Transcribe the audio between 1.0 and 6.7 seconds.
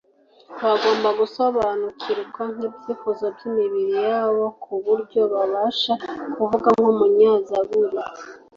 gusobanukirwa n'ibyifuzo by'imibiri yabo ku buryo babasha kuvuga